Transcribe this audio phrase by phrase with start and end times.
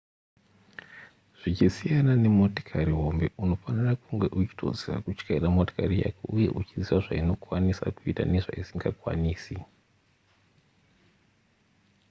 [1.39, 9.55] zvichisiyana nemotokari hombe unofanira kunge uchitoziva kutyaira motokari yako uye uchiziva zvainokwanisa kuita nezvaisingakwanisi